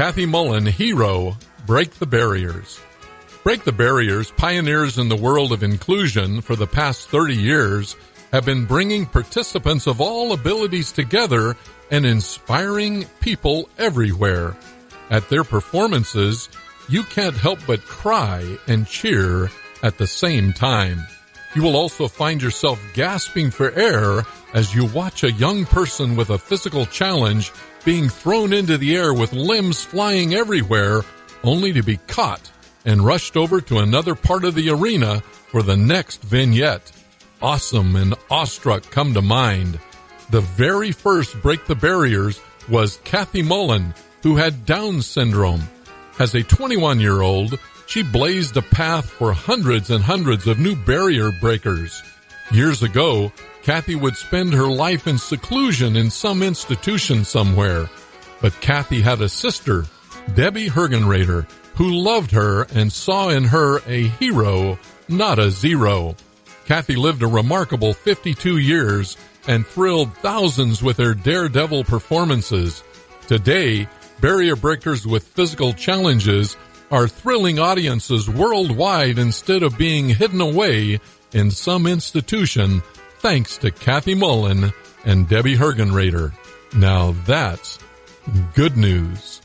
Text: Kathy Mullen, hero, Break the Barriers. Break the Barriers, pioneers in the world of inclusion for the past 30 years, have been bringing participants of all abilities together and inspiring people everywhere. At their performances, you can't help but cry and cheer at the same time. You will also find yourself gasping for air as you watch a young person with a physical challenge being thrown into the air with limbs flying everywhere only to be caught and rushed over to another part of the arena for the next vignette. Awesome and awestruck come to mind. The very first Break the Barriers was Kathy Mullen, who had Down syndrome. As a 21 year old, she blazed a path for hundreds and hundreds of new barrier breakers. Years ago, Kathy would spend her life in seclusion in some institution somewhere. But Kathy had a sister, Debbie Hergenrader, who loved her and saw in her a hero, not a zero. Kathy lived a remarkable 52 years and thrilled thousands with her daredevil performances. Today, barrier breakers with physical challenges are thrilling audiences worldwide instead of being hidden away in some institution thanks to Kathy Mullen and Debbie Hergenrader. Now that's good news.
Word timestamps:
Kathy 0.00 0.24
Mullen, 0.24 0.64
hero, 0.64 1.36
Break 1.66 1.90
the 1.90 2.06
Barriers. 2.06 2.80
Break 3.44 3.64
the 3.64 3.72
Barriers, 3.72 4.30
pioneers 4.30 4.96
in 4.96 5.10
the 5.10 5.14
world 5.14 5.52
of 5.52 5.62
inclusion 5.62 6.40
for 6.40 6.56
the 6.56 6.66
past 6.66 7.10
30 7.10 7.36
years, 7.36 7.96
have 8.32 8.46
been 8.46 8.64
bringing 8.64 9.04
participants 9.04 9.86
of 9.86 10.00
all 10.00 10.32
abilities 10.32 10.90
together 10.90 11.54
and 11.90 12.06
inspiring 12.06 13.04
people 13.20 13.68
everywhere. 13.76 14.56
At 15.10 15.28
their 15.28 15.44
performances, 15.44 16.48
you 16.88 17.02
can't 17.02 17.36
help 17.36 17.58
but 17.66 17.84
cry 17.84 18.56
and 18.66 18.86
cheer 18.86 19.50
at 19.82 19.98
the 19.98 20.06
same 20.06 20.54
time. 20.54 21.06
You 21.54 21.62
will 21.62 21.76
also 21.76 22.06
find 22.06 22.40
yourself 22.40 22.80
gasping 22.94 23.50
for 23.50 23.72
air 23.72 24.22
as 24.54 24.74
you 24.74 24.86
watch 24.86 25.24
a 25.24 25.32
young 25.32 25.64
person 25.64 26.16
with 26.16 26.30
a 26.30 26.38
physical 26.38 26.86
challenge 26.86 27.52
being 27.84 28.08
thrown 28.08 28.52
into 28.52 28.78
the 28.78 28.94
air 28.96 29.12
with 29.12 29.32
limbs 29.32 29.82
flying 29.82 30.34
everywhere 30.34 31.02
only 31.42 31.72
to 31.72 31.82
be 31.82 31.96
caught 31.96 32.50
and 32.84 33.04
rushed 33.04 33.36
over 33.36 33.60
to 33.60 33.78
another 33.78 34.14
part 34.14 34.44
of 34.44 34.54
the 34.54 34.70
arena 34.70 35.20
for 35.48 35.62
the 35.62 35.76
next 35.76 36.22
vignette. 36.22 36.92
Awesome 37.42 37.96
and 37.96 38.14
awestruck 38.30 38.90
come 38.90 39.14
to 39.14 39.22
mind. 39.22 39.80
The 40.30 40.42
very 40.42 40.92
first 40.92 41.40
Break 41.42 41.66
the 41.66 41.74
Barriers 41.74 42.40
was 42.68 43.00
Kathy 43.02 43.42
Mullen, 43.42 43.94
who 44.22 44.36
had 44.36 44.66
Down 44.66 45.02
syndrome. 45.02 45.62
As 46.18 46.34
a 46.34 46.42
21 46.42 47.00
year 47.00 47.22
old, 47.22 47.58
she 47.90 48.04
blazed 48.04 48.56
a 48.56 48.62
path 48.62 49.10
for 49.10 49.32
hundreds 49.32 49.90
and 49.90 50.04
hundreds 50.04 50.46
of 50.46 50.60
new 50.60 50.76
barrier 50.76 51.32
breakers. 51.32 52.04
Years 52.52 52.84
ago, 52.84 53.32
Kathy 53.64 53.96
would 53.96 54.14
spend 54.16 54.52
her 54.52 54.68
life 54.68 55.08
in 55.08 55.18
seclusion 55.18 55.96
in 55.96 56.08
some 56.08 56.40
institution 56.44 57.24
somewhere. 57.24 57.90
But 58.40 58.60
Kathy 58.60 59.00
had 59.00 59.20
a 59.20 59.28
sister, 59.28 59.86
Debbie 60.36 60.68
Hergenrader, 60.68 61.50
who 61.74 61.90
loved 61.90 62.30
her 62.30 62.62
and 62.72 62.92
saw 62.92 63.30
in 63.30 63.42
her 63.42 63.80
a 63.88 64.06
hero, 64.06 64.78
not 65.08 65.40
a 65.40 65.50
zero. 65.50 66.14
Kathy 66.66 66.94
lived 66.94 67.24
a 67.24 67.26
remarkable 67.26 67.92
52 67.92 68.58
years 68.58 69.16
and 69.48 69.66
thrilled 69.66 70.14
thousands 70.18 70.80
with 70.80 70.96
her 70.98 71.12
daredevil 71.12 71.82
performances. 71.82 72.84
Today, 73.26 73.88
barrier 74.20 74.54
breakers 74.54 75.08
with 75.08 75.26
physical 75.26 75.72
challenges 75.72 76.56
are 76.90 77.06
thrilling 77.06 77.58
audiences 77.58 78.28
worldwide 78.28 79.18
instead 79.18 79.62
of 79.62 79.78
being 79.78 80.08
hidden 80.08 80.40
away 80.40 81.00
in 81.32 81.50
some 81.50 81.86
institution 81.86 82.82
thanks 83.18 83.58
to 83.58 83.70
Kathy 83.70 84.14
Mullen 84.14 84.72
and 85.04 85.28
Debbie 85.28 85.56
Hergenrader. 85.56 86.32
Now 86.74 87.12
that's 87.26 87.78
good 88.54 88.76
news. 88.76 89.38